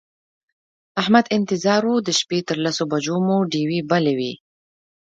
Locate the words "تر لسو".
2.49-2.83